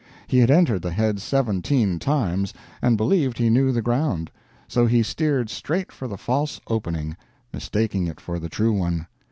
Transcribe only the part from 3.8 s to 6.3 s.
ground. So he steered straight for the